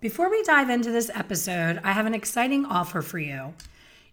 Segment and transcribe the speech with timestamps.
[0.00, 3.52] Before we dive into this episode, I have an exciting offer for you.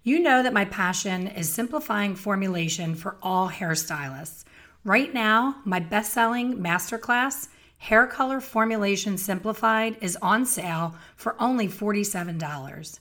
[0.02, 4.46] You know that my passion is simplifying formulation for all hairstylists.
[4.84, 11.68] Right now, my best selling masterclass, Hair Color Formulation Simplified, is on sale for only
[11.68, 13.00] $47.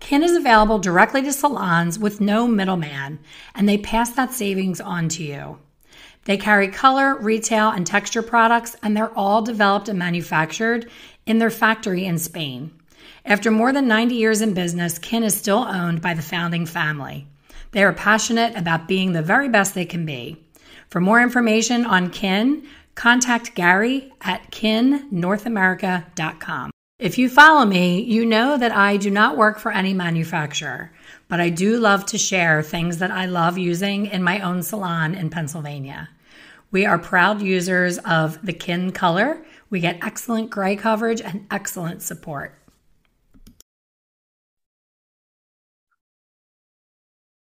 [0.00, 3.18] Kin is available directly to salons with no middleman,
[3.54, 5.58] and they pass that savings on to you.
[6.24, 10.90] They carry color, retail, and texture products, and they're all developed and manufactured
[11.24, 12.72] in their factory in Spain.
[13.24, 17.26] After more than 90 years in business, Kin is still owned by the founding family.
[17.72, 20.42] They are passionate about being the very best they can be.
[20.88, 26.70] For more information on Kin, contact Gary at kinnorthamerica.com.
[26.98, 30.90] If you follow me, you know that I do not work for any manufacturer,
[31.28, 35.14] but I do love to share things that I love using in my own salon
[35.14, 36.08] in Pennsylvania.
[36.70, 39.44] We are proud users of the Kin color.
[39.68, 42.58] We get excellent gray coverage and excellent support.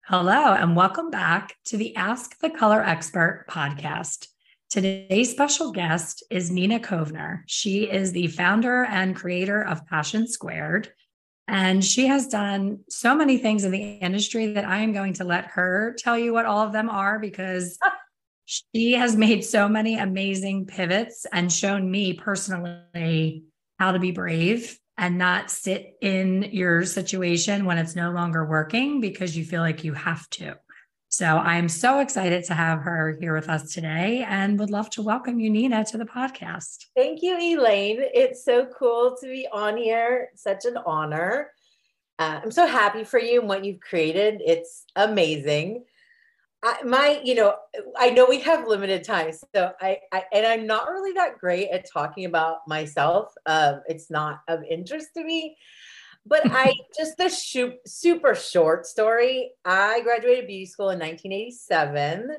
[0.07, 4.34] Hello, and welcome back to the Ask the Color Expert podcast.
[4.75, 7.43] Today's special guest is Nina Kovner.
[7.47, 10.93] She is the founder and creator of Passion Squared.
[11.47, 15.23] And she has done so many things in the industry that I am going to
[15.23, 17.79] let her tell you what all of them are because
[18.47, 23.45] she has made so many amazing pivots and shown me personally
[23.79, 29.01] how to be brave and not sit in your situation when it's no longer working
[29.01, 30.57] because you feel like you have to.
[31.17, 34.91] So I am so excited to have her here with us today and would love
[34.91, 36.87] to welcome you, Nina, to the podcast.
[36.97, 38.01] Thank you, Elaine.
[38.01, 40.31] It's so cool to be on here.
[40.35, 41.53] Such an honor.
[42.19, 44.43] Uh, I'm so happy for you and what you've created.
[44.45, 45.85] It's amazing.
[46.65, 47.55] I, my, you know,
[47.97, 51.69] I know we have limited time, so I, I, and I'm not really that great
[51.71, 53.33] at talking about myself.
[53.47, 55.57] Um, it's not of interest to me
[56.27, 59.53] but I just the super short story.
[59.65, 62.37] I graduated beauty school in 1987.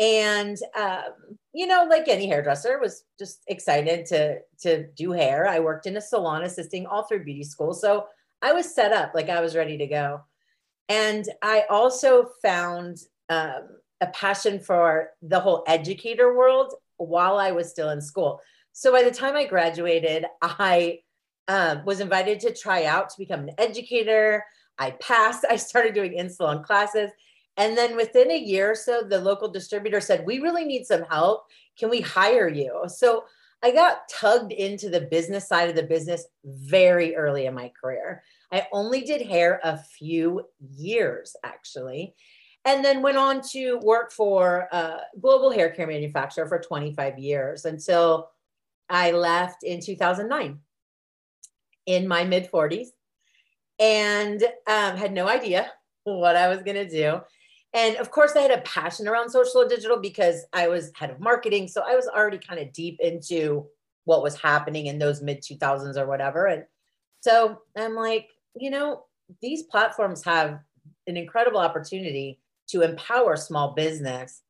[0.00, 5.48] And um, you know, like any hairdresser, was just excited to to do hair.
[5.48, 7.74] I worked in a salon assisting all through beauty school.
[7.74, 8.06] So
[8.40, 10.20] I was set up, like I was ready to go.
[10.88, 12.98] And I also found
[13.28, 13.68] um,
[14.00, 18.40] a passion for the whole educator world while I was still in school.
[18.72, 21.00] So by the time I graduated, I
[21.48, 24.44] um, was invited to try out to become an educator.
[24.78, 25.44] I passed.
[25.50, 27.10] I started doing in salon classes.
[27.56, 31.02] And then within a year or so, the local distributor said, We really need some
[31.02, 31.46] help.
[31.76, 32.84] Can we hire you?
[32.86, 33.24] So
[33.62, 38.22] I got tugged into the business side of the business very early in my career.
[38.52, 42.14] I only did hair a few years, actually,
[42.64, 47.64] and then went on to work for a global hair care manufacturer for 25 years
[47.64, 48.30] until
[48.88, 50.60] I left in 2009
[51.88, 52.88] in my mid 40s
[53.80, 55.72] and um, had no idea
[56.04, 57.20] what I was going to do.
[57.72, 61.10] And of course, I had a passion around social and digital because I was head
[61.10, 61.66] of marketing.
[61.66, 63.66] So I was already kind of deep into
[64.04, 66.46] what was happening in those mid 2000s or whatever.
[66.46, 66.64] And
[67.20, 69.04] so I'm like, you know,
[69.40, 70.60] these platforms have
[71.06, 72.38] an incredible opportunity
[72.68, 74.42] to empower small business.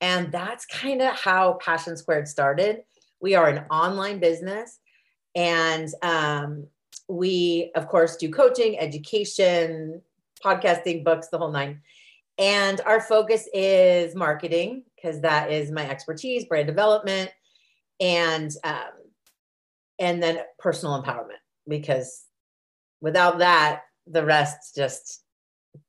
[0.00, 2.82] And that's kind of how Passion Squared started.
[3.20, 4.78] We are an online business.
[5.34, 6.66] And um,
[7.08, 10.02] we, of course, do coaching, education,
[10.44, 11.80] podcasting, books, the whole nine.
[12.38, 17.30] And our focus is marketing because that is my expertise, brand development,
[18.00, 18.92] and um,
[19.98, 22.24] and then personal empowerment because
[23.00, 25.22] without that, the rest just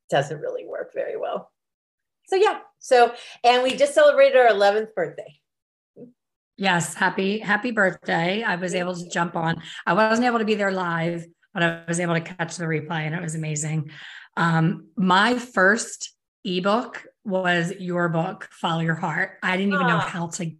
[0.08, 1.50] doesn't really work very well.
[2.26, 3.12] So yeah, so
[3.44, 5.37] and we just celebrated our 11th birthday.
[6.58, 8.42] Yes, happy happy birthday.
[8.42, 9.62] I was able to jump on.
[9.86, 11.24] I wasn't able to be there live,
[11.54, 13.92] but I was able to catch the replay and it was amazing.
[14.36, 16.12] Um, my first
[16.44, 19.38] ebook was your book, Follow Your Heart.
[19.40, 20.50] I didn't even know how to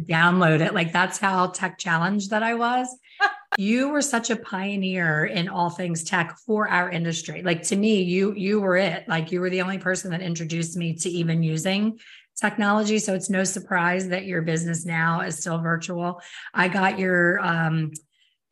[0.00, 0.74] download it.
[0.74, 2.88] Like that's how tech challenged that I was.
[3.56, 7.42] you were such a pioneer in all things tech for our industry.
[7.42, 9.08] Like to me, you you were it.
[9.08, 12.00] Like you were the only person that introduced me to even using
[12.40, 12.98] technology.
[12.98, 16.20] So it's no surprise that your business now is still virtual.
[16.52, 17.92] I got your um,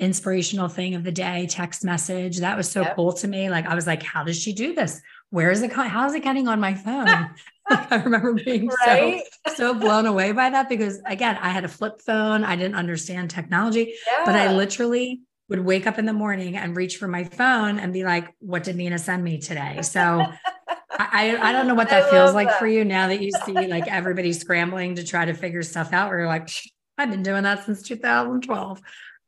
[0.00, 2.38] inspirational thing of the day text message.
[2.38, 2.96] That was so yep.
[2.96, 3.50] cool to me.
[3.50, 5.00] Like I was like, how does she do this?
[5.30, 5.72] Where is it?
[5.72, 7.06] How is it getting on my phone?
[7.70, 9.22] like, I remember being right?
[9.48, 12.44] so so blown away by that because again, I had a flip phone.
[12.44, 14.22] I didn't understand technology, yeah.
[14.24, 17.92] but I literally would wake up in the morning and reach for my phone and
[17.92, 20.24] be like, "What did Nina send me today?" So.
[20.98, 22.58] I, I don't know what that feels like that.
[22.58, 26.08] for you now that you see like everybody scrambling to try to figure stuff out.
[26.08, 26.48] Where you're like,
[26.98, 28.80] I've been doing that since 2012.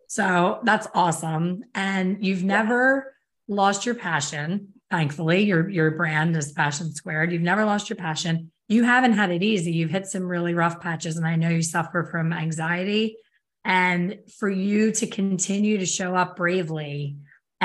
[0.08, 1.64] So that's awesome.
[1.74, 3.14] And you've never
[3.48, 4.74] lost your passion.
[4.90, 7.32] Thankfully, your your brand is Passion Squared.
[7.32, 8.52] You've never lost your passion.
[8.69, 9.72] You haven't had it easy.
[9.72, 13.16] You've hit some really rough patches, and I know you suffer from anxiety.
[13.64, 17.16] And for you to continue to show up bravely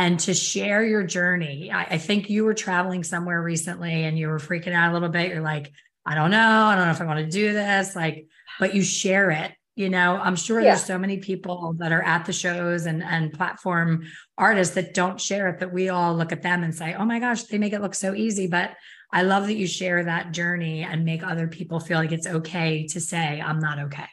[0.02, 4.30] and to share your journey, I, I think you were traveling somewhere recently and you
[4.30, 5.30] were freaking out a little bit.
[5.30, 5.72] You're like,
[6.04, 6.38] I don't know.
[6.40, 7.96] I don't know if I want to do this.
[7.96, 8.26] Like,
[8.60, 10.72] but you share it you know i'm sure yeah.
[10.72, 14.04] there's so many people that are at the shows and and platform
[14.38, 17.20] artists that don't share it that we all look at them and say oh my
[17.20, 18.72] gosh they make it look so easy but
[19.14, 22.86] i love that you share that journey and make other people feel like it's okay
[22.86, 24.10] to say i'm not okay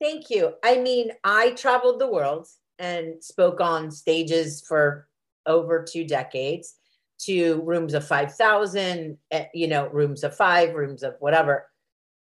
[0.00, 2.48] thank you i mean i traveled the world
[2.78, 5.08] and spoke on stages for
[5.46, 6.76] over two decades
[7.18, 11.66] to rooms of 5000 eh, you know rooms of 5 rooms of whatever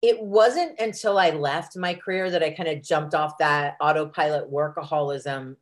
[0.02, 4.52] it wasn't until I left my career that I kind of jumped off that autopilot
[4.52, 5.56] workaholism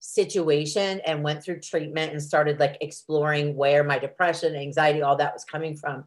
[0.00, 5.32] situation and went through treatment and started like exploring where my depression, anxiety, all that
[5.32, 6.04] was coming from.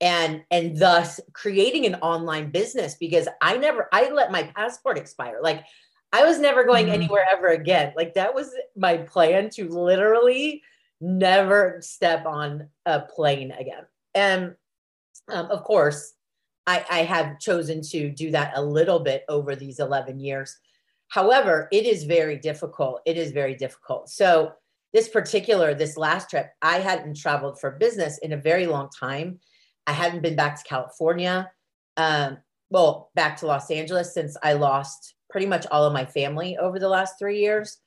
[0.00, 5.40] And and thus creating an online business because I never I let my passport expire.
[5.42, 5.64] Like
[6.12, 6.94] I was never going mm-hmm.
[6.94, 7.92] anywhere ever again.
[7.96, 10.62] Like that was my plan to literally
[11.00, 13.84] never step on a plane again.
[14.14, 14.54] And
[15.28, 16.14] um, of course,
[16.66, 20.56] I, I have chosen to do that a little bit over these 11 years.
[21.08, 23.00] However, it is very difficult.
[23.06, 24.08] It is very difficult.
[24.08, 24.52] So,
[24.92, 29.38] this particular, this last trip, I hadn't traveled for business in a very long time.
[29.86, 31.48] I hadn't been back to California,
[31.96, 32.38] um,
[32.70, 36.78] well, back to Los Angeles since I lost pretty much all of my family over
[36.78, 37.78] the last three years.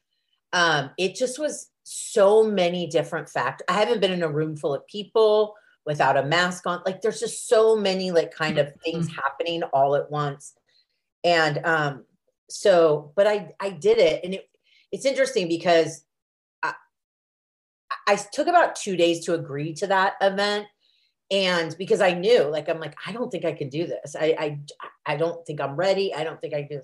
[0.51, 3.65] Um, it just was so many different factors.
[3.67, 6.81] I haven't been in a room full of people without a mask on.
[6.85, 9.15] Like there's just so many like kind of things mm-hmm.
[9.15, 10.53] happening all at once.
[11.23, 12.05] And um
[12.49, 14.49] so but I I did it and it
[14.91, 16.05] it's interesting because
[16.61, 16.73] I,
[18.07, 20.67] I took about 2 days to agree to that event
[21.33, 24.15] and because I knew like I'm like I don't think I can do this.
[24.15, 24.59] I I
[25.05, 26.13] I don't think I'm ready.
[26.13, 26.81] I don't think I can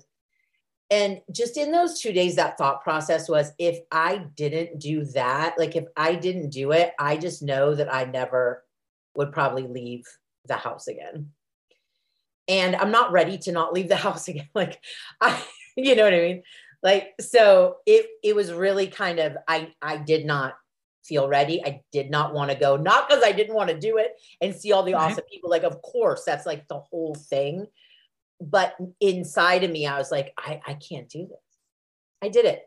[0.92, 5.54] and just in those two days that thought process was if i didn't do that
[5.56, 8.64] like if i didn't do it i just know that i never
[9.14, 10.04] would probably leave
[10.46, 11.30] the house again.
[12.48, 14.48] And I'm not ready to not leave the house again.
[14.54, 14.80] Like
[15.20, 15.42] I,
[15.76, 16.42] you know what I mean?
[16.82, 20.54] Like, so it it was really kind of I I did not
[21.04, 21.64] feel ready.
[21.64, 24.54] I did not want to go, not because I didn't want to do it and
[24.54, 25.10] see all the right.
[25.10, 25.50] awesome people.
[25.50, 27.66] Like, of course, that's like the whole thing.
[28.40, 31.38] But inside of me, I was like, I, I can't do this.
[32.22, 32.62] I did it.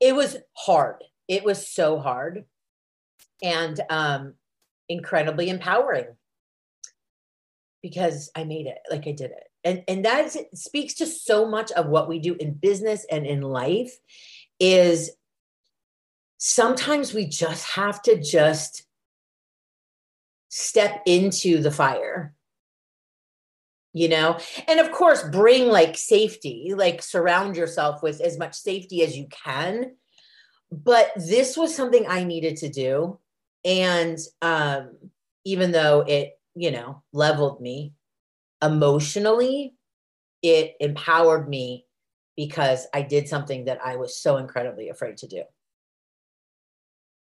[0.00, 1.02] It was hard.
[1.28, 2.44] It was so hard.
[3.42, 4.34] And um,
[4.88, 6.06] incredibly empowering
[7.82, 9.44] because I made it, like I did it.
[9.64, 13.26] And and that is, speaks to so much of what we do in business and
[13.26, 13.92] in life
[14.58, 15.10] is
[16.42, 18.84] sometimes we just have to just
[20.48, 22.34] step into the fire
[23.92, 29.02] you know and of course bring like safety like surround yourself with as much safety
[29.02, 29.94] as you can
[30.72, 33.18] but this was something i needed to do
[33.64, 34.96] and um,
[35.44, 37.92] even though it, you know, leveled me
[38.62, 39.74] emotionally,
[40.42, 41.86] it empowered me
[42.36, 45.42] because I did something that I was so incredibly afraid to do.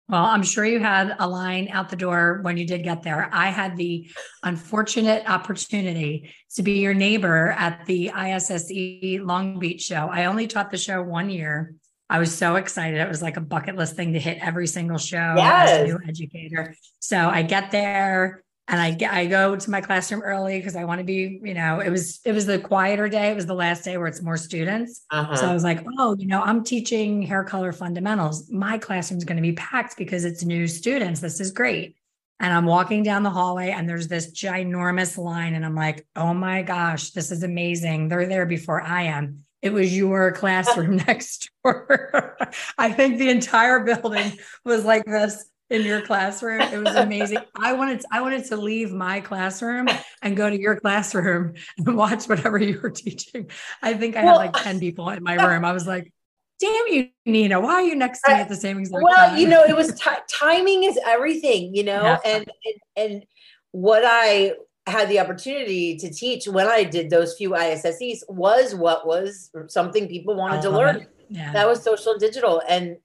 [0.09, 3.29] Well, I'm sure you had a line out the door when you did get there.
[3.31, 4.09] I had the
[4.41, 10.09] unfortunate opportunity to be your neighbor at the ISSE Long Beach show.
[10.11, 11.75] I only taught the show one year.
[12.09, 12.99] I was so excited.
[12.99, 15.69] It was like a bucket list thing to hit every single show yes.
[15.69, 16.75] as a new educator.
[16.97, 20.99] So I get there and I I go to my classroom early because I want
[20.99, 23.31] to be, you know, it was it was the quieter day.
[23.31, 25.05] It was the last day where it's more students.
[25.09, 25.35] Uh-huh.
[25.35, 28.49] So I was like, oh, you know, I'm teaching hair color fundamentals.
[28.51, 31.19] My classroom is going to be packed because it's new students.
[31.19, 31.95] This is great.
[32.39, 35.55] And I'm walking down the hallway and there's this ginormous line.
[35.55, 38.07] And I'm like, oh my gosh, this is amazing.
[38.07, 39.43] They're there before I am.
[39.61, 42.37] it was your classroom next door.
[42.77, 44.33] I think the entire building
[44.63, 46.61] was like this in your classroom.
[46.61, 47.39] It was amazing.
[47.55, 49.87] I wanted to, I wanted to leave my classroom
[50.21, 53.49] and go to your classroom and watch whatever you were teaching.
[53.81, 55.63] I think I well, had like 10 people in my room.
[55.63, 56.11] I was like,
[56.59, 59.31] damn you, Nina, why are you next to me at the same exact well, time?
[59.31, 62.17] Well, you know, it was t- timing is everything, you know, yeah.
[62.25, 62.75] and, and,
[63.11, 63.25] and
[63.71, 64.53] what I
[64.85, 70.07] had the opportunity to teach when I did those few ISSEs was what was something
[70.07, 71.07] people wanted to learn.
[71.29, 71.53] Yeah.
[71.53, 72.61] That was social digital.
[72.67, 72.97] And,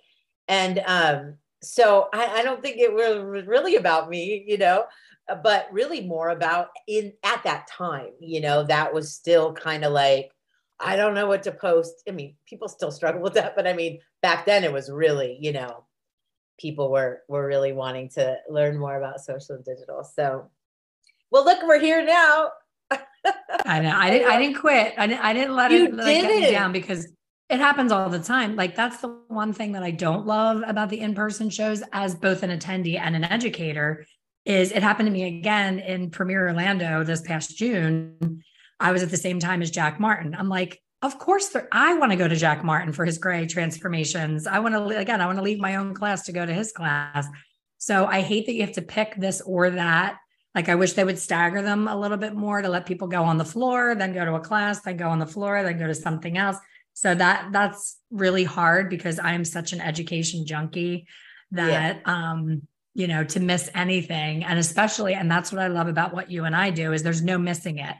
[0.48, 4.84] and, um, so I, I don't think it was really about me, you know,
[5.28, 9.84] uh, but really more about in at that time, you know, that was still kind
[9.84, 10.30] of like,
[10.78, 12.02] I don't know what to post.
[12.08, 15.38] I mean, people still struggle with that, but I mean, back then it was really,
[15.40, 15.84] you know,
[16.58, 20.04] people were were really wanting to learn more about social and digital.
[20.04, 20.50] So,
[21.30, 22.50] well, look, we're here now.
[23.64, 23.96] I know.
[23.96, 24.30] I didn't.
[24.30, 24.94] I didn't quit.
[24.98, 25.24] I didn't.
[25.24, 27.08] I didn't let you it like, get me down because
[27.50, 28.56] it happens all the time.
[28.56, 32.42] Like that's the one thing that I don't love about the in-person shows as both
[32.42, 34.06] an attendee and an educator
[34.44, 38.42] is it happened to me again in Premier Orlando this past June.
[38.80, 40.34] I was at the same time as Jack Martin.
[40.34, 43.46] I'm like, of course there, I want to go to Jack Martin for his gray
[43.46, 44.46] transformations.
[44.46, 46.72] I want to again, I want to leave my own class to go to his
[46.72, 47.26] class.
[47.76, 50.16] So I hate that you have to pick this or that.
[50.54, 53.24] Like I wish they would stagger them a little bit more to let people go
[53.24, 55.86] on the floor, then go to a class, then go on the floor, then go
[55.86, 56.56] to something else
[56.94, 61.06] so that that's really hard because i'm such an education junkie
[61.50, 62.12] that yeah.
[62.30, 62.62] um
[62.94, 66.44] you know to miss anything and especially and that's what i love about what you
[66.44, 67.96] and i do is there's no missing it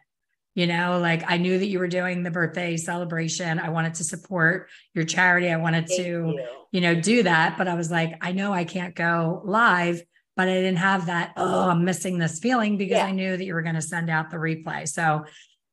[0.54, 4.04] you know like i knew that you were doing the birthday celebration i wanted to
[4.04, 6.46] support your charity i wanted Thank to you.
[6.72, 10.02] you know do that but i was like i know i can't go live
[10.36, 13.06] but i didn't have that oh i'm missing this feeling because yeah.
[13.06, 15.24] i knew that you were going to send out the replay so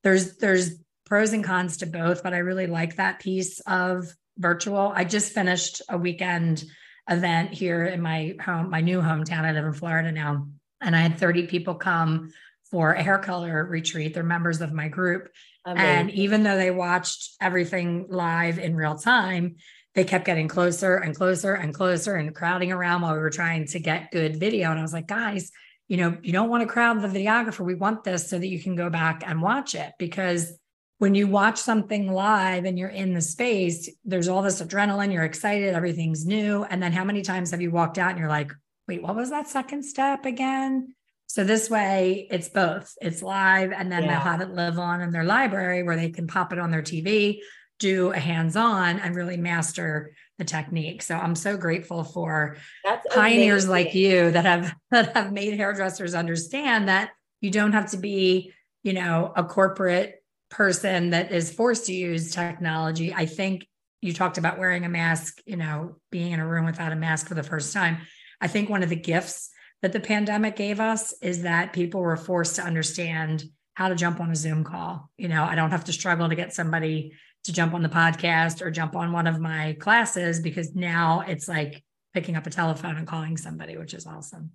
[0.04, 0.76] there's there's
[1.12, 4.94] pros and cons to both, but I really like that piece of virtual.
[4.96, 6.64] I just finished a weekend
[7.10, 9.44] event here in my home, my new hometown.
[9.44, 10.48] I live in Florida now,
[10.80, 12.32] and I had 30 people come
[12.70, 14.14] for a hair color retreat.
[14.14, 15.28] They're members of my group.
[15.66, 15.86] Amazing.
[15.86, 19.58] And even though they watched everything live in real time,
[19.96, 23.68] they kept getting closer and closer and closer and crowding around while we were trying
[23.68, 24.72] to get good video.
[24.72, 25.52] And I was like, guys,
[25.90, 27.66] you know, you don't want to crowd the videographer.
[27.66, 30.58] We want this so that you can go back and watch it because
[31.02, 35.24] when you watch something live and you're in the space, there's all this adrenaline, you're
[35.24, 36.64] excited, everything's new.
[36.66, 38.52] And then how many times have you walked out and you're like,
[38.88, 40.94] wait, what was that second step again?
[41.26, 42.94] So this way it's both.
[43.02, 44.10] It's live and then yeah.
[44.10, 46.84] they'll have it live on in their library where they can pop it on their
[46.84, 47.40] TV,
[47.80, 51.02] do a hands-on and really master the technique.
[51.02, 53.86] So I'm so grateful for That's pioneers amazing.
[53.86, 58.54] like you that have that have made hairdressers understand that you don't have to be,
[58.84, 60.21] you know, a corporate
[60.52, 63.66] person that is forced to use technology, I think
[64.02, 67.28] you talked about wearing a mask, you know, being in a room without a mask
[67.28, 67.98] for the first time.
[68.40, 69.50] I think one of the gifts
[69.82, 73.44] that the pandemic gave us is that people were forced to understand
[73.74, 75.10] how to jump on a Zoom call.
[75.18, 77.14] You know, I don't have to struggle to get somebody
[77.46, 81.48] to jump on the podcast or jump on one of my classes because now it's
[81.48, 84.52] like picking up a telephone and calling somebody, which is awesome.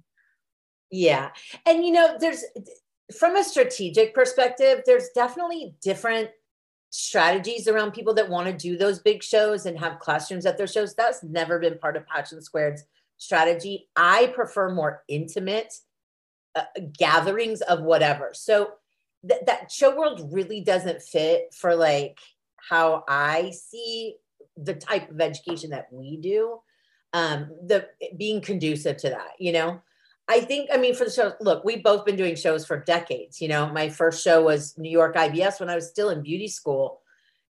[0.90, 1.30] Yeah.
[1.64, 2.44] And you know, there's
[3.14, 6.30] from a strategic perspective, there's definitely different
[6.90, 10.66] strategies around people that want to do those big shows and have classrooms at their
[10.66, 10.94] shows.
[10.94, 12.84] That's never been part of Passion Squared's
[13.16, 13.88] strategy.
[13.96, 15.74] I prefer more intimate
[16.54, 16.64] uh,
[16.98, 18.30] gatherings of whatever.
[18.32, 18.70] So
[19.28, 22.18] th- that show world really doesn't fit for like
[22.56, 24.16] how I see
[24.56, 26.60] the type of education that we do.
[27.12, 29.80] Um, the being conducive to that, you know.
[30.28, 33.40] I think, I mean, for the show, look, we've both been doing shows for decades.
[33.40, 36.48] You know, my first show was New York IBS when I was still in beauty
[36.48, 37.00] school.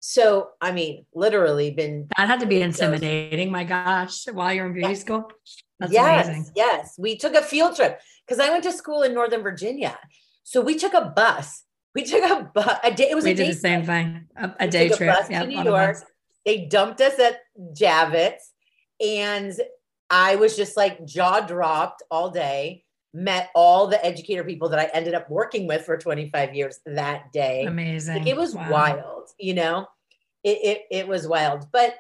[0.01, 2.09] So, I mean, literally been.
[2.17, 3.49] That had to be intimidating.
[3.49, 3.53] Shows.
[3.53, 5.31] My gosh, while you're in beauty school.
[5.79, 6.53] That's yes, amazing.
[6.57, 6.95] Yes.
[6.99, 9.99] We took a field trip because I went to school in Northern Virginia.
[10.43, 11.65] So we took a bus.
[11.95, 12.79] We took a bus.
[12.83, 13.11] A day.
[13.11, 14.27] It was we a did the same thing.
[14.37, 15.11] A, a day trip.
[15.11, 15.99] A bus to New York.
[16.45, 17.41] They dumped us at
[17.75, 18.41] Javits
[19.01, 19.53] and
[20.13, 24.91] I was just like jaw dropped all day, met all the educator people that I
[24.93, 27.65] ended up working with for 25 years that day.
[27.65, 28.19] Amazing.
[28.19, 28.71] Like it was wow.
[28.71, 29.87] wild, you know,
[30.45, 31.67] it, it, it was wild.
[31.73, 31.97] But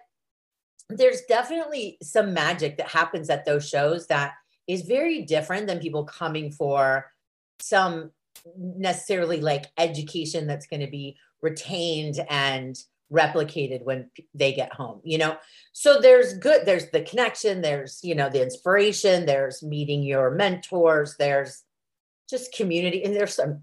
[0.90, 4.34] there's definitely some magic that happens at those shows that
[4.68, 7.10] is very different than people coming for
[7.60, 8.10] some
[8.56, 12.76] necessarily like education that's going to be retained and
[13.12, 15.36] replicated when they get home you know
[15.72, 21.16] so there's good there's the connection there's you know the inspiration there's meeting your mentors
[21.18, 21.62] there's
[22.30, 23.62] just community and there's some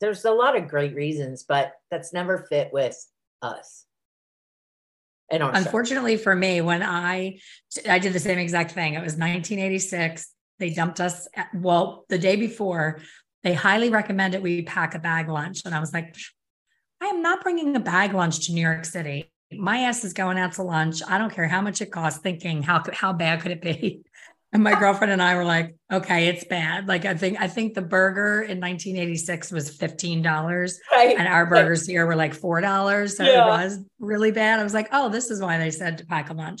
[0.00, 2.96] there's a lot of great reasons but that's never fit with
[3.42, 3.86] us
[5.30, 7.38] And unfortunately for me, when I
[7.88, 8.94] I did the same exact thing.
[8.94, 10.30] It was 1986.
[10.58, 11.26] They dumped us.
[11.34, 13.00] At, well, the day before,
[13.42, 16.14] they highly recommended we pack a bag lunch, and I was like,
[17.04, 19.30] I am not bringing a bag lunch to New York City.
[19.52, 21.02] My ass is going out to lunch.
[21.06, 22.20] I don't care how much it costs.
[22.20, 24.00] Thinking how how bad could it be?
[24.52, 26.86] And my girlfriend and I were like, okay, it's bad.
[26.86, 30.74] Like I think I think the burger in 1986 was $15.
[30.92, 31.18] Right.
[31.18, 33.10] And our burgers here were like $4.
[33.10, 33.44] So yeah.
[33.44, 34.60] it was really bad.
[34.60, 36.60] I was like, oh, this is why they said to pack a lunch.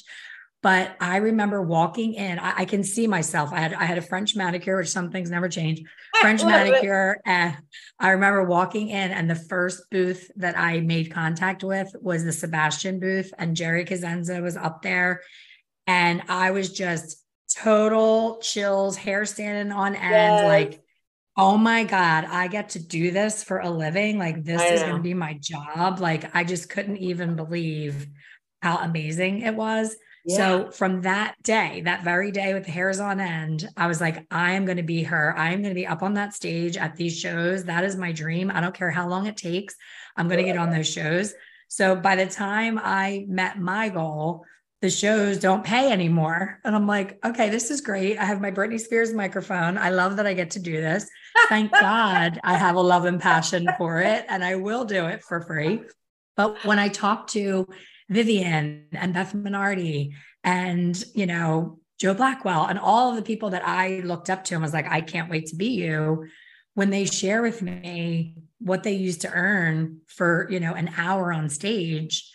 [0.64, 3.52] But I remember walking in, I, I, can see myself.
[3.52, 5.82] I had I had a French manicure, which some things never change.
[6.22, 7.20] French manicure.
[7.26, 7.58] And
[8.00, 12.32] I remember walking in, and the first booth that I made contact with was the
[12.32, 15.20] Sebastian booth, and Geri Cusenza was up there.
[15.86, 17.22] And I was just
[17.54, 20.44] total chills, hair standing on end, yes.
[20.46, 20.82] like,
[21.36, 24.18] oh my God, I get to do this for a living.
[24.18, 26.00] Like, this is going to be my job.
[26.00, 28.06] Like, I just couldn't even believe
[28.62, 29.94] how amazing it was.
[30.26, 30.36] Yeah.
[30.36, 34.26] So from that day, that very day with the hairs on end, I was like,
[34.30, 35.36] I am going to be her.
[35.36, 37.64] I am going to be up on that stage at these shows.
[37.64, 38.50] That is my dream.
[38.50, 39.74] I don't care how long it takes.
[40.16, 41.34] I'm going to get on those shows.
[41.68, 44.44] So by the time I met my goal,
[44.80, 46.60] the shows don't pay anymore.
[46.64, 48.18] And I'm like, okay, this is great.
[48.18, 49.78] I have my Britney Spears microphone.
[49.78, 51.08] I love that I get to do this.
[51.48, 55.22] Thank God I have a love and passion for it, and I will do it
[55.22, 55.82] for free.
[56.36, 57.66] But when I talk to
[58.08, 63.66] Vivian and Beth Minardi and, you know, Jo Blackwell and all of the people that
[63.66, 66.26] I looked up to and was like, I can't wait to be you.
[66.74, 71.32] When they share with me what they used to earn for, you know, an hour
[71.32, 72.30] on stage,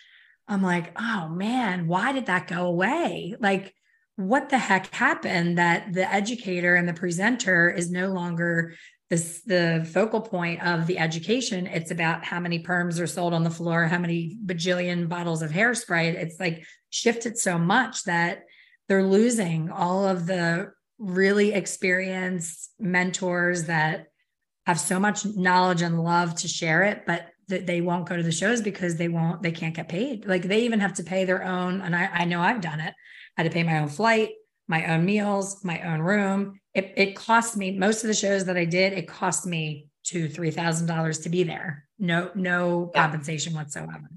[0.47, 3.35] I'm like, oh man, why did that go away?
[3.39, 3.75] Like,
[4.15, 8.75] what the heck happened that the educator and the presenter is no longer
[9.09, 13.43] this the focal point of the education it's about how many perms are sold on
[13.43, 16.13] the floor how many bajillion bottles of hairspray.
[16.13, 18.43] It's like shifted so much that
[18.87, 24.07] they're losing all of the really experienced mentors that
[24.65, 28.21] have so much knowledge and love to share it but that they won't go to
[28.21, 30.27] the shows because they won't they can't get paid.
[30.27, 32.93] Like they even have to pay their own and i, I know i've done it.
[33.37, 34.29] I had to pay my own flight
[34.69, 38.55] my own meals my own room it, it cost me most of the shows that
[38.55, 43.03] i did it cost me two three thousand dollars to be there no no yeah.
[43.03, 44.09] compensation whatsoever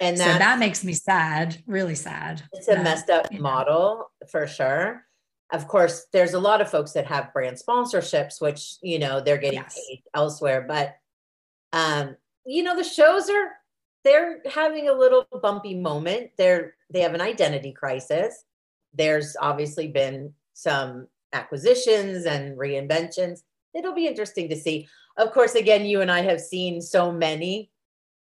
[0.00, 4.26] and so that makes me sad really sad it's a that, messed up model know.
[4.30, 5.04] for sure
[5.52, 9.38] of course there's a lot of folks that have brand sponsorships which you know they're
[9.38, 9.78] getting yes.
[9.88, 10.96] paid elsewhere but
[11.72, 12.16] um
[12.48, 13.50] you know, the shows are
[14.04, 16.30] they're having a little bumpy moment.
[16.38, 18.42] They're they have an identity crisis.
[18.98, 23.40] There's obviously been some acquisitions and reinventions.
[23.74, 24.88] It'll be interesting to see.
[25.16, 27.70] Of course, again, you and I have seen so many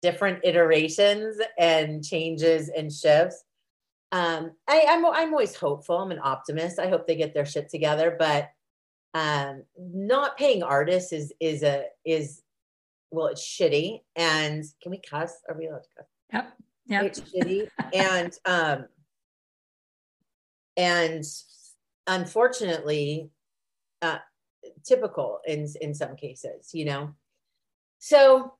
[0.01, 3.43] different iterations and changes and shifts.
[4.11, 5.97] Um, I, I'm I'm always hopeful.
[5.97, 6.79] I'm an optimist.
[6.79, 8.49] I hope they get their shit together, but
[9.13, 12.41] um, not paying artists is is a is
[13.11, 14.01] well, it's shitty.
[14.15, 15.33] And can we cuss?
[15.49, 16.07] Are we allowed to cuss?
[16.33, 16.53] Yep.
[16.87, 17.03] Yep.
[17.03, 17.69] It's shitty.
[17.93, 18.85] and um
[20.77, 21.23] and
[22.07, 23.29] unfortunately,
[24.01, 24.19] uh
[24.83, 27.13] typical in in some cases, you know.
[27.99, 28.53] So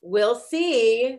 [0.00, 1.18] we'll see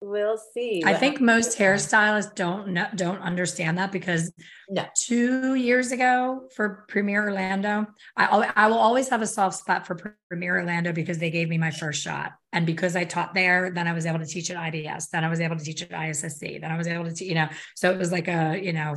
[0.00, 0.82] we'll see.
[0.84, 4.32] I think most hairstylists don't know, don't understand that because
[4.68, 4.84] no.
[4.96, 10.16] two years ago for Premier Orlando, I I will always have a soft spot for
[10.28, 13.88] Premier Orlando because they gave me my first shot, and because I taught there, then
[13.88, 16.58] I was able to teach at IBS, then I was able to teach at ISSE,
[16.58, 18.94] then I was able to, te- you know, so it was like a you know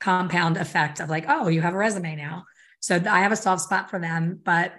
[0.00, 2.44] compound effect of like, oh, you have a resume now.
[2.80, 4.72] So I have a soft spot for them, but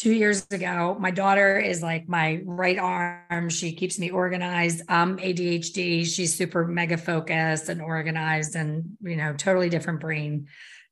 [0.00, 0.96] two years ago.
[0.98, 3.50] My daughter is like my right arm.
[3.50, 4.80] She keeps me organized.
[4.88, 6.06] I'm ADHD.
[6.06, 10.46] She's super mega focused and organized and, you know, totally different brain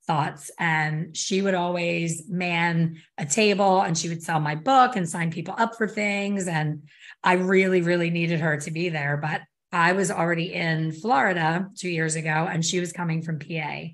[0.06, 0.50] thoughts.
[0.58, 5.30] And she would always man a table and she would sell my book and sign
[5.30, 6.46] people up for things.
[6.46, 6.82] And
[7.24, 9.16] I really, really needed her to be there.
[9.16, 9.40] But
[9.72, 13.84] I was already in Florida two years ago and she was coming from PA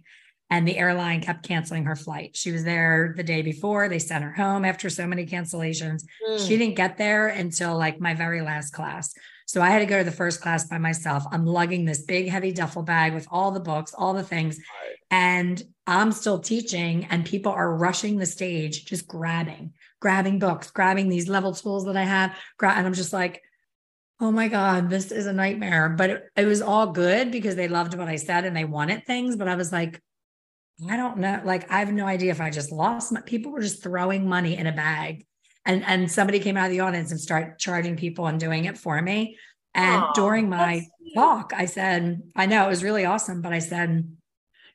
[0.55, 2.37] and the airline kept canceling her flight.
[2.37, 3.89] She was there the day before.
[3.89, 6.05] They sent her home after so many cancellations.
[6.29, 6.47] Mm.
[6.47, 9.13] She didn't get there until like my very last class.
[9.47, 11.25] So I had to go to the first class by myself.
[11.33, 14.57] I'm lugging this big, heavy duffel bag with all the books, all the things.
[14.59, 14.97] Right.
[15.11, 21.09] And I'm still teaching, and people are rushing the stage, just grabbing, grabbing books, grabbing
[21.09, 22.37] these level tools that I have.
[22.63, 23.43] And I'm just like,
[24.21, 25.89] oh my God, this is a nightmare.
[25.89, 29.05] But it, it was all good because they loved what I said and they wanted
[29.05, 29.35] things.
[29.35, 30.01] But I was like,
[30.89, 31.41] I don't know.
[31.45, 34.57] Like, I have no idea if I just lost my people were just throwing money
[34.57, 35.25] in a bag.
[35.67, 38.77] And and somebody came out of the audience and started charging people and doing it
[38.77, 39.39] for me.
[39.75, 43.59] And Aww, during my talk, I said, I know it was really awesome, but I
[43.61, 44.09] said,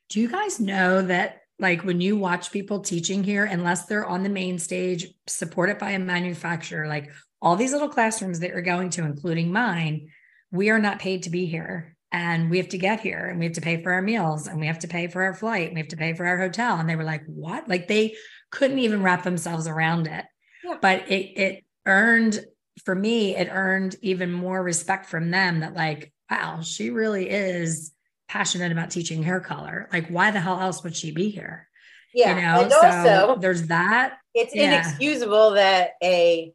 [0.08, 4.22] do you guys know that like when you watch people teaching here, unless they're on
[4.22, 7.10] the main stage, supported by a manufacturer, like
[7.40, 10.08] all these little classrooms that you're going to, including mine,
[10.50, 11.96] we are not paid to be here.
[12.12, 14.58] And we have to get here and we have to pay for our meals and
[14.58, 16.78] we have to pay for our flight and we have to pay for our hotel.
[16.78, 17.68] And they were like, what?
[17.68, 18.16] Like they
[18.50, 20.24] couldn't even wrap themselves around it.
[20.64, 20.78] Yeah.
[20.80, 22.44] But it it earned
[22.84, 27.92] for me, it earned even more respect from them that like, wow, she really is
[28.28, 29.88] passionate about teaching hair color.
[29.92, 31.68] Like, why the hell else would she be here?
[32.14, 32.34] Yeah.
[32.34, 34.18] You know, and so also, there's that.
[34.34, 34.64] It's yeah.
[34.64, 36.52] inexcusable that a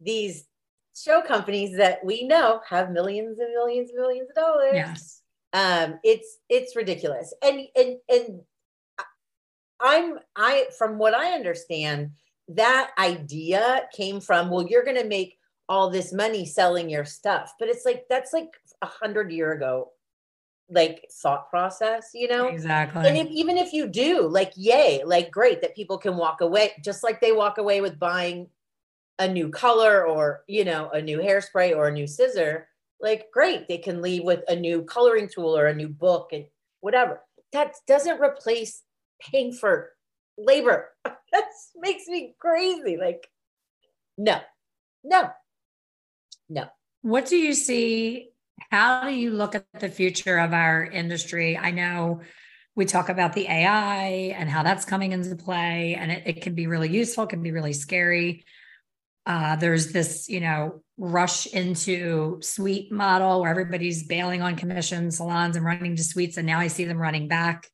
[0.00, 0.44] these
[0.94, 4.72] show companies that we know have millions and millions and millions of dollars.
[4.74, 5.22] Yes.
[5.52, 7.32] Um, it's it's ridiculous.
[7.42, 8.40] And and and
[9.80, 12.10] I'm I from what I understand,
[12.48, 17.54] that idea came from, well, you're gonna make all this money selling your stuff.
[17.58, 18.50] But it's like that's like
[18.82, 19.90] a hundred year ago
[20.70, 22.48] like thought process, you know?
[22.48, 23.06] Exactly.
[23.06, 26.72] And if, even if you do, like, yay, like, great that people can walk away,
[26.82, 28.48] just like they walk away with buying
[29.18, 32.68] a new color or, you know, a new hairspray or a new scissor,
[33.00, 36.46] like, great, they can leave with a new coloring tool or a new book and
[36.80, 37.20] whatever.
[37.52, 38.82] That doesn't replace
[39.20, 39.90] paying for
[40.36, 40.90] labor.
[41.04, 41.44] that
[41.76, 42.96] makes me crazy.
[42.96, 43.28] Like,
[44.16, 44.40] no,
[45.02, 45.30] no,
[46.48, 46.66] no.
[47.02, 48.30] What do you see
[48.70, 51.56] how do you look at the future of our industry?
[51.56, 52.20] I know
[52.74, 56.54] we talk about the AI and how that's coming into play, and it, it can
[56.54, 58.44] be really useful, can be really scary.
[59.26, 65.56] Uh, there's this, you know, rush into suite model where everybody's bailing on commission salons
[65.56, 66.36] and running to suites.
[66.36, 67.68] And now I see them running back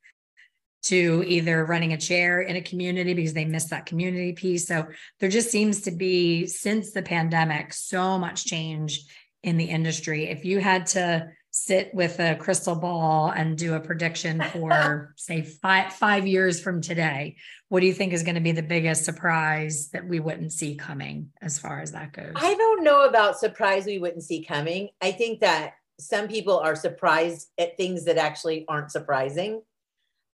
[0.83, 4.67] to either running a chair in a community because they missed that community piece.
[4.67, 4.87] So
[5.19, 9.05] there just seems to be, since the pandemic, so much change
[9.43, 10.29] in the industry.
[10.29, 15.43] If you had to sit with a crystal ball and do a prediction for say
[15.43, 17.37] five five years from today,
[17.69, 20.77] what do you think is going to be the biggest surprise that we wouldn't see
[20.77, 22.33] coming as far as that goes?
[22.37, 24.91] I don't know about surprise we wouldn't see coming.
[25.01, 29.63] I think that some people are surprised at things that actually aren't surprising.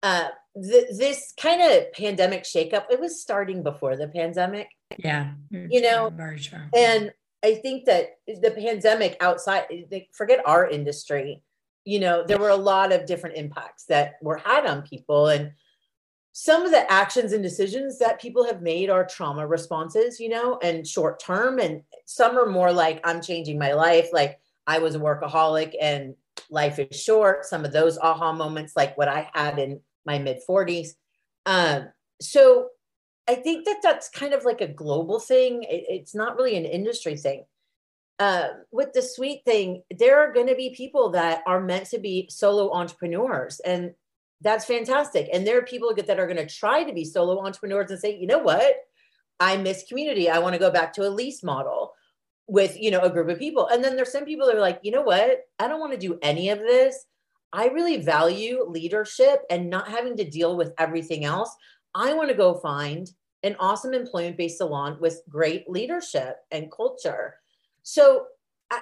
[0.02, 0.28] Uh,
[0.62, 4.68] th- this kind of pandemic shakeup, it was starting before the pandemic.
[4.98, 5.32] Yeah.
[5.50, 6.60] You know, very true.
[6.76, 7.12] And
[7.44, 9.66] I think that the pandemic outside,
[10.12, 11.42] forget our industry,
[11.84, 15.26] you know, there were a lot of different impacts that were had on people.
[15.26, 15.52] And
[16.32, 20.58] some of the actions and decisions that people have made are trauma responses, you know,
[20.62, 21.58] and short term.
[21.58, 24.08] And some are more like, I'm changing my life.
[24.10, 26.14] Like I was a workaholic and
[26.48, 27.44] life is short.
[27.44, 30.94] Some of those aha moments, like what I had in my mid 40s.
[31.44, 31.88] Um,
[32.22, 32.70] so
[33.26, 35.62] I think that that's kind of like a global thing.
[35.62, 37.44] It, it's not really an industry thing.
[38.18, 41.98] Uh, with the suite thing, there are going to be people that are meant to
[41.98, 43.92] be solo entrepreneurs, and
[44.40, 45.28] that's fantastic.
[45.32, 48.16] And there are people that are going to try to be solo entrepreneurs and say,
[48.16, 48.76] you know what,
[49.40, 50.28] I miss community.
[50.28, 51.92] I want to go back to a lease model
[52.46, 53.66] with you know a group of people.
[53.68, 55.98] And then there's some people that are like, you know what, I don't want to
[55.98, 57.06] do any of this.
[57.52, 61.54] I really value leadership and not having to deal with everything else.
[61.94, 63.08] I want to go find
[63.42, 67.36] an awesome employment based salon with great leadership and culture.
[67.82, 68.26] So,
[68.70, 68.80] I,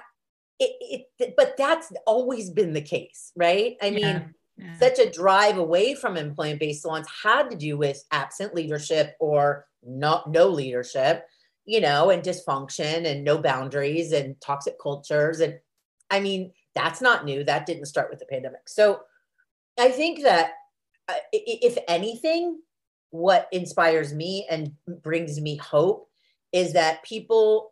[0.59, 3.75] it, it, but that's always been the case, right?
[3.81, 4.23] I mean, yeah,
[4.57, 4.77] yeah.
[4.79, 9.67] such a drive away from employment based salons had to do with absent leadership or
[9.85, 11.27] not no leadership,
[11.65, 15.41] you know, and dysfunction and no boundaries and toxic cultures.
[15.41, 15.59] And
[16.09, 17.43] I mean, that's not new.
[17.43, 18.69] That didn't start with the pandemic.
[18.69, 19.01] So,
[19.77, 20.51] I think that
[21.09, 22.59] uh, if anything,
[23.13, 24.71] what inspires me and
[25.03, 26.09] brings me hope
[26.51, 27.71] is that people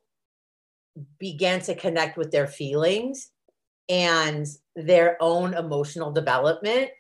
[1.18, 3.32] began to connect with their feelings
[3.90, 6.92] and their own emotional development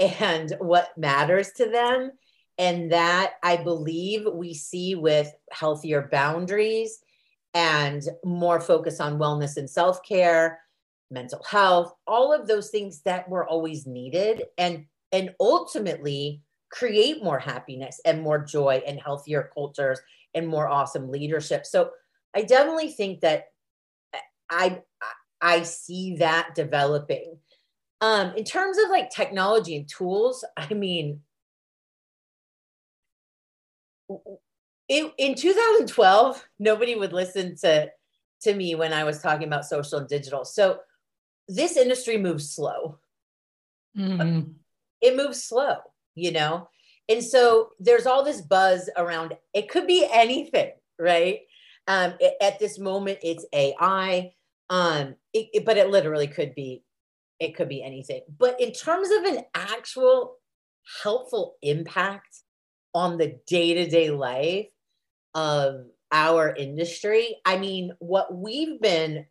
[0.00, 2.10] and what matters to them.
[2.58, 6.98] And that I believe we see with healthier boundaries
[7.54, 10.58] and more focus on wellness and self care,
[11.12, 14.42] mental health, all of those things that were always needed.
[14.58, 16.42] And, and ultimately,
[16.74, 20.00] create more happiness and more joy and healthier cultures
[20.34, 21.64] and more awesome leadership.
[21.64, 21.90] So
[22.34, 23.44] I definitely think that
[24.50, 24.82] I
[25.40, 27.38] I see that developing.
[28.00, 31.20] Um, in terms of like technology and tools, I mean,
[34.88, 37.90] in, in 2012, nobody would listen to
[38.42, 40.44] to me when I was talking about social and digital.
[40.44, 40.80] So
[41.46, 42.98] this industry moves slow.
[43.96, 44.50] Mm-hmm.
[45.00, 45.76] It moves slow
[46.14, 46.68] you know?
[47.08, 51.40] And so there's all this buzz around it could be anything, right?
[51.86, 54.32] Um, at this moment, it's AI.
[54.70, 56.82] Um, it, it, but it literally could be,
[57.38, 58.22] it could be anything.
[58.38, 60.36] But in terms of an actual
[61.02, 62.38] helpful impact
[62.94, 64.70] on the day to day life
[65.34, 69.26] of our industry, I mean, what we've been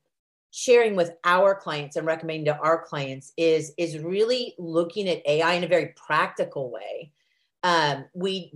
[0.56, 5.54] sharing with our clients and recommending to our clients is is really looking at AI
[5.54, 7.12] in a very practical way.
[7.64, 8.54] Um, we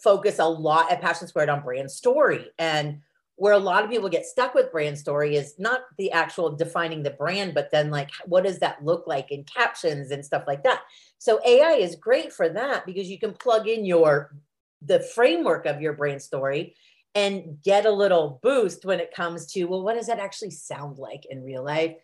[0.00, 3.00] focus a lot at Passion Squared on brand story and
[3.34, 7.02] where a lot of people get stuck with brand story is not the actual defining
[7.02, 10.62] the brand but then like what does that look like in captions and stuff like
[10.62, 10.82] that
[11.18, 14.36] so ai is great for that because you can plug in your
[14.82, 16.76] the framework of your brand story
[17.14, 20.98] and get a little boost when it comes to well what does that actually sound
[20.98, 21.94] like in real life?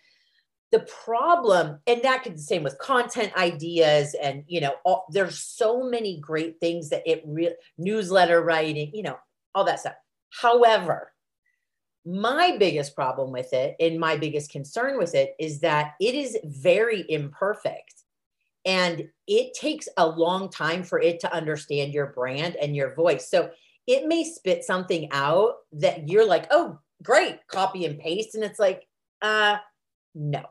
[0.71, 5.07] The problem and that could be the same with content ideas and you know all,
[5.11, 9.19] there's so many great things that it real newsletter writing you know
[9.55, 9.95] all that stuff.
[10.31, 11.13] However
[12.09, 16.39] my biggest problem with it and my biggest concern with it is that it is
[16.45, 17.95] very imperfect.
[18.65, 23.31] And it takes a long time for it to understand your brand and your voice.
[23.31, 23.51] So
[23.89, 28.35] it may spit something out that you're like, oh, great, copy and paste.
[28.35, 28.87] And it's like,
[29.23, 29.57] uh,
[30.15, 30.43] no.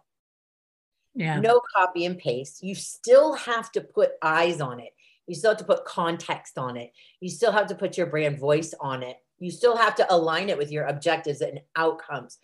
[1.14, 1.40] Yeah.
[1.40, 2.64] No copy and paste.
[2.64, 4.90] You still have to put eyes on it.
[5.28, 6.92] You still have to put context on it.
[7.20, 9.18] You still have to put your brand voice on it.
[9.38, 12.40] You still have to align it with your objectives and outcomes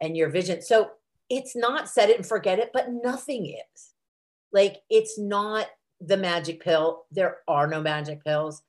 [0.00, 0.60] and your vision.
[0.60, 0.90] So
[1.30, 3.92] it's not set it and forget it, but nothing is.
[4.52, 5.66] Like it's not
[6.00, 7.04] the magic pill.
[7.12, 8.62] There are no magic pills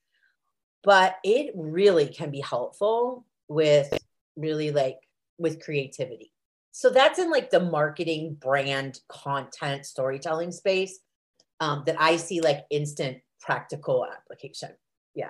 [0.83, 3.97] but it really can be helpful with
[4.35, 4.97] really like
[5.37, 6.31] with creativity.
[6.71, 10.99] So that's in like the marketing, brand, content, storytelling space
[11.59, 14.71] um, that I see like instant practical application.
[15.13, 15.29] Yeah.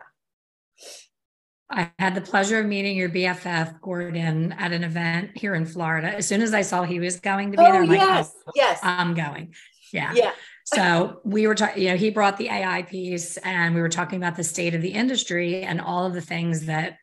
[1.70, 6.16] I had the pleasure of meeting your BFF Gordon at an event here in Florida.
[6.16, 8.44] As soon as I saw he was going to be oh, there, I'm yes, like,
[8.48, 9.54] oh, yes, I'm going.
[9.92, 10.14] Yeah.
[10.14, 10.32] Yeah.
[10.66, 14.18] So we were talking, you know, he brought the AI piece and we were talking
[14.18, 16.98] about the state of the industry and all of the things that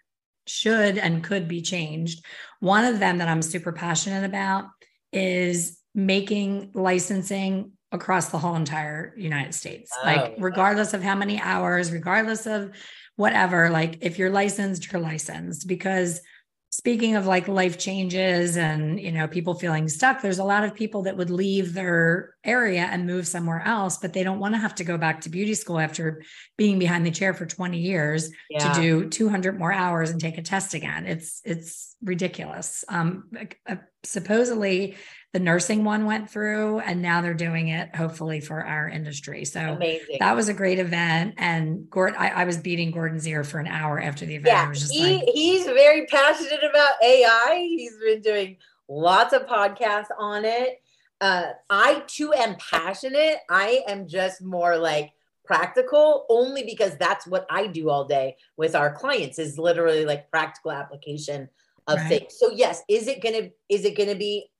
[0.47, 2.25] should and could be changed.
[2.61, 4.67] One of them that I'm super passionate about
[5.13, 9.91] is making licensing across the whole entire United States.
[10.03, 12.71] Oh, like regardless of how many hours, regardless of
[13.17, 16.21] whatever, like if you're licensed, you're licensed because
[16.71, 20.73] speaking of like life changes and you know people feeling stuck there's a lot of
[20.73, 24.59] people that would leave their area and move somewhere else but they don't want to
[24.59, 26.23] have to go back to beauty school after
[26.57, 28.73] being behind the chair for 20 years yeah.
[28.73, 31.07] to do 200 more hours and take a test again.
[31.07, 32.85] It's it's ridiculous.
[32.89, 33.25] Um
[33.69, 34.97] uh, supposedly
[35.33, 39.45] the nursing one went through and now they're doing it hopefully for our industry.
[39.45, 40.17] So Amazing.
[40.21, 43.67] that was a great event and gordon I, I, was beating gordon's ear for an
[43.67, 44.79] hour after the event.
[44.81, 48.57] Yeah, he, like, he's very passionate about ai he's been doing
[48.89, 50.81] lots of podcasts on it
[51.21, 55.11] uh, i too am passionate i am just more like
[55.45, 60.31] practical only because that's what i do all day with our clients is literally like
[60.31, 61.49] practical application
[61.89, 62.09] of right.
[62.09, 64.51] things so yes is it gonna is it gonna be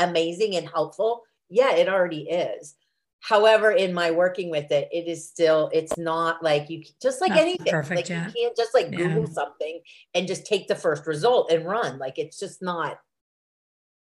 [0.00, 1.22] amazing and helpful?
[1.48, 2.74] Yeah, it already is.
[3.20, 7.32] However, in my working with it, it is still, it's not like you just like
[7.32, 7.70] anything.
[7.70, 8.26] Perfect, like yeah.
[8.26, 9.80] you can't just like Google something
[10.14, 11.98] and just take the first result and run.
[11.98, 12.98] Like it's just not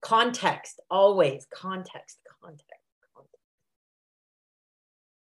[0.03, 2.67] context, always context, context.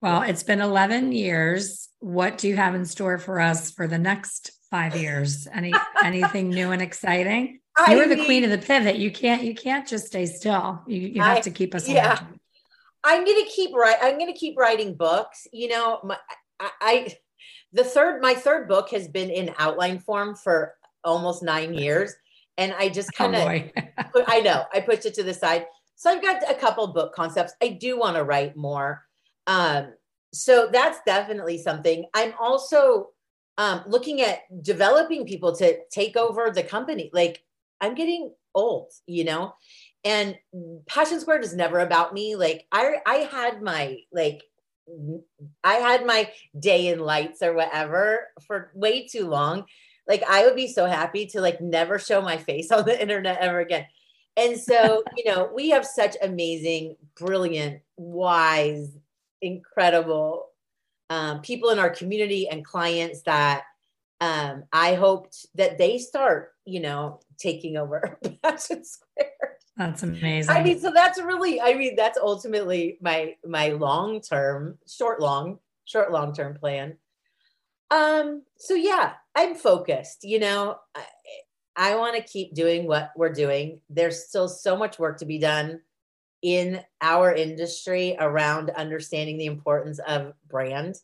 [0.02, 1.90] Well, it's been 11 years.
[2.00, 5.48] What do you have in store for us for the next five years?
[5.52, 7.60] Any anything new and exciting?
[7.88, 8.98] You're the queen of the pivot.
[8.98, 10.82] You can't you can't just stay still.
[10.88, 11.88] You you have I, to keep us.
[11.88, 12.20] Yeah,
[13.04, 13.98] I'm gonna keep write.
[14.02, 15.48] I'm gonna keep writing books.
[15.52, 16.18] You know, my
[16.60, 17.16] I, I
[17.74, 22.14] the third my third book has been in outline form for almost nine years,
[22.60, 23.42] and I just kind of
[24.14, 25.66] oh I know I pushed it to the side.
[25.96, 27.54] So I've got a couple book concepts.
[27.62, 29.04] I do want to write more.
[29.48, 29.94] Um,
[30.34, 32.06] so that's definitely something.
[32.14, 33.08] I'm also
[33.58, 37.10] um, looking at developing people to take over the company.
[37.14, 37.44] Like
[37.82, 39.54] I'm getting old, you know?
[40.04, 40.38] And
[40.88, 42.36] Passion Squared is never about me.
[42.36, 44.44] Like I I had my like
[45.64, 49.66] I had my day in lights or whatever for way too long.
[50.10, 53.38] Like I would be so happy to like never show my face on the internet
[53.40, 53.86] ever again.
[54.36, 58.98] And so, you know, we have such amazing, brilliant, wise,
[59.42, 60.48] incredible
[61.10, 63.64] um, people in our community and clients that
[64.22, 69.58] um, I hoped that they start, you know, taking over Passion Square.
[69.78, 70.54] That's amazing.
[70.54, 75.60] I mean, so that's really, I mean, that's ultimately my my long term, short long,
[75.86, 76.98] short long term plan.
[77.92, 78.44] Um.
[78.58, 80.24] So yeah, I'm focused.
[80.24, 81.04] You know, I,
[81.76, 83.80] I want to keep doing what we're doing.
[83.90, 85.80] There's still so much work to be done
[86.42, 90.96] in our industry around understanding the importance of brand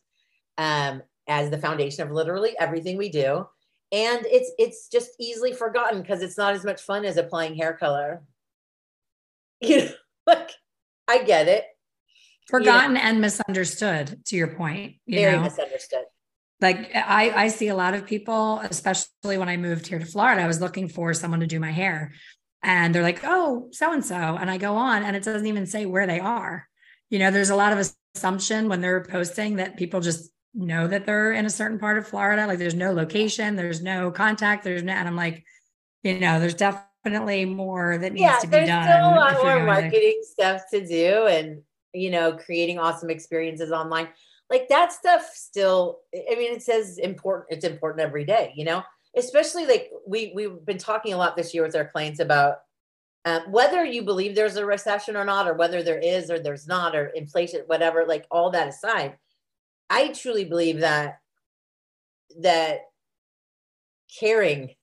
[0.58, 3.46] um, as the foundation of literally everything we do.
[3.92, 7.74] And it's it's just easily forgotten because it's not as much fun as applying hair
[7.74, 8.22] color.
[9.62, 9.90] You know,
[10.26, 10.50] like
[11.08, 11.64] I get it.
[12.46, 14.96] Forgotten you know, and misunderstood, to your point.
[15.06, 15.44] You very know?
[15.44, 15.65] misunderstood
[16.60, 20.42] like I, I see a lot of people especially when i moved here to florida
[20.42, 22.12] i was looking for someone to do my hair.
[22.62, 25.66] And they're like oh so and so and i go on and it doesn't even
[25.66, 26.66] say where they are.
[27.10, 31.04] You know there's a lot of assumption when they're posting that people just know that
[31.06, 32.46] they're in a certain part of florida.
[32.46, 35.44] Like there's no location there's no contact there's no and i'm like
[36.02, 39.34] you know there's definitely more that needs yeah, to be done there's still a lot
[39.34, 40.58] more marketing there.
[40.58, 44.08] stuff to do and you know creating awesome experiences online
[44.50, 48.82] like that stuff still i mean it says important it's important every day you know?
[49.16, 52.58] Especially like we we've been talking a lot this year with our clients about
[53.24, 56.66] um, whether you believe there's a recession or not or whether there is or there's
[56.66, 59.16] not or inflation whatever like all that aside
[59.88, 61.18] i truly believe that
[62.40, 62.80] that
[64.20, 64.74] caring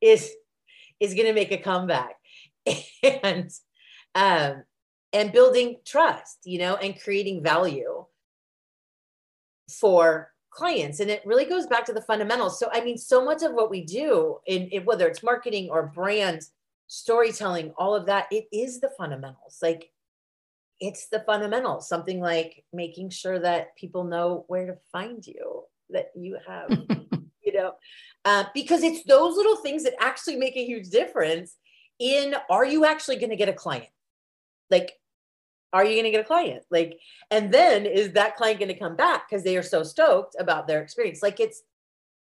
[0.00, 0.30] is
[1.00, 2.16] is going to make a comeback.
[3.02, 3.50] And
[4.14, 4.62] um
[5.12, 7.93] and building trust you know and creating value
[9.68, 12.58] for clients and it really goes back to the fundamentals.
[12.58, 15.92] So i mean so much of what we do in, in, whether it's marketing or
[15.94, 16.42] brand
[16.86, 19.58] storytelling all of that it is the fundamentals.
[19.60, 19.90] Like
[20.80, 26.10] it's the fundamentals something like making sure that people know where to find you that
[26.16, 26.68] you have
[27.42, 27.74] you know
[28.24, 31.56] uh, because it's those little things that actually make a huge difference
[31.98, 33.88] in are you actually going to get a client?
[34.70, 34.92] Like
[35.74, 36.62] are you going to get a client?
[36.70, 37.00] Like,
[37.32, 40.68] and then is that client going to come back because they are so stoked about
[40.68, 41.20] their experience?
[41.20, 41.62] Like, it's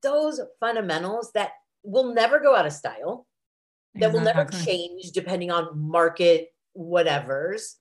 [0.01, 1.51] those fundamentals that
[1.83, 3.27] will never go out of style,
[3.93, 4.19] that exactly.
[4.19, 7.77] will never change depending on market whatever's.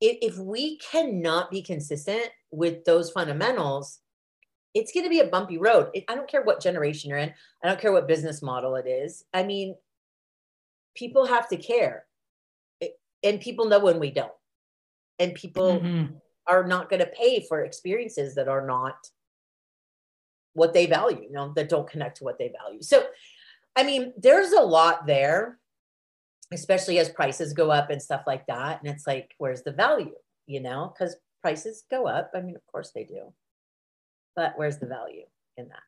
[0.00, 4.00] If, if we cannot be consistent with those fundamentals,
[4.74, 5.90] it's going to be a bumpy road.
[6.08, 7.34] I don't care what generation you're in.
[7.62, 9.24] I don't care what business model it is.
[9.34, 9.76] I mean,
[10.96, 12.06] people have to care.
[13.22, 14.32] And people know when we don't
[15.18, 16.14] and people mm-hmm.
[16.46, 18.96] are not going to pay for experiences that are not
[20.54, 22.82] what they value you know that don't connect to what they value.
[22.82, 23.04] So
[23.74, 25.58] i mean there's a lot there
[26.52, 28.80] especially as prices go up and stuff like that.
[28.82, 30.14] And it's like where's the value
[30.46, 30.92] you know?
[30.92, 32.30] Because prices go up.
[32.34, 33.32] I mean of course they do.
[34.36, 35.24] But where's the value
[35.56, 35.82] in that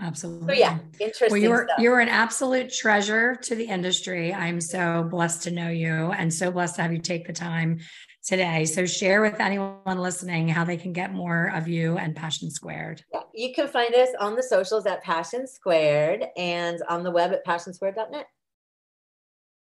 [0.00, 0.54] Absolutely.
[0.54, 1.28] So yeah, interesting.
[1.30, 1.78] Well, you're stuff.
[1.78, 4.32] you're an absolute treasure to the industry.
[4.32, 7.80] I'm so blessed to know you and so blessed to have you take the time
[8.24, 8.64] today.
[8.64, 13.04] So share with anyone listening how they can get more of you and Passion Squared.
[13.12, 17.32] Yeah, you can find us on the socials at Passion Squared and on the web
[17.32, 18.26] at passionsquared.net.